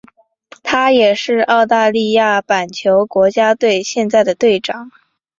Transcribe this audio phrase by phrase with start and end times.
[0.63, 4.89] 他也是澳大利亚板球国家队现在的队长。